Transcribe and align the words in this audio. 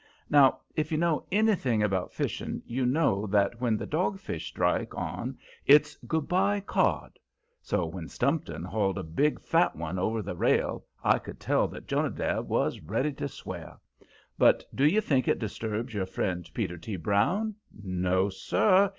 Now, 0.31 0.61
if 0.75 0.91
you 0.91 0.97
know 0.97 1.27
anything 1.31 1.83
about 1.83 2.11
fishing 2.11 2.63
you 2.65 2.87
know 2.87 3.27
that 3.27 3.61
when 3.61 3.77
the 3.77 3.85
dogfish 3.85 4.47
strike 4.47 4.95
on 4.97 5.37
it's 5.67 5.95
"good 6.07 6.27
by, 6.27 6.59
cod!" 6.59 7.19
So 7.61 7.85
when 7.85 8.07
Stumpton 8.09 8.63
hauled 8.63 8.97
a 8.97 9.03
big 9.03 9.39
fat 9.39 9.75
one 9.75 9.99
over 9.99 10.23
the 10.23 10.35
rail 10.35 10.83
I 11.03 11.19
could 11.19 11.39
tell 11.39 11.67
that 11.67 11.85
Jonadab 11.87 12.49
was 12.49 12.79
ready 12.79 13.13
to 13.13 13.27
swear. 13.27 13.77
But 14.39 14.65
do 14.75 14.87
you 14.87 15.01
think 15.01 15.27
it 15.27 15.37
disturbed 15.37 15.93
your 15.93 16.01
old 16.01 16.09
friend, 16.09 16.49
Peter 16.51 16.79
Brown? 16.97 17.53
No, 17.83 18.29
sir! 18.29 18.89